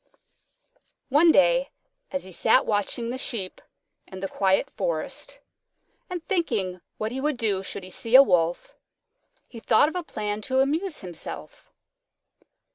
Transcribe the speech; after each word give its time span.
One 1.09 1.31
day 1.31 1.69
as 2.11 2.23
he 2.23 2.31
sat 2.31 2.65
watching 2.65 3.11
the 3.11 3.19
Sheep 3.19 3.61
and 4.07 4.23
the 4.23 4.27
quiet 4.27 4.67
forest, 4.67 5.39
and 6.09 6.25
thinking 6.25 6.81
what 6.97 7.11
he 7.11 7.21
would 7.21 7.37
do 7.37 7.61
should 7.61 7.83
he 7.83 7.91
see 7.91 8.15
a 8.15 8.23
Wolf, 8.23 8.73
he 9.47 9.59
thought 9.59 9.89
of 9.89 9.95
a 9.95 10.01
plan 10.01 10.41
to 10.41 10.59
amuse 10.61 11.01
himself. 11.01 11.71